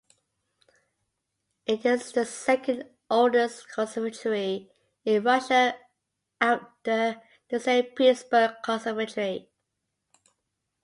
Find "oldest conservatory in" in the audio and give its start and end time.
3.11-5.21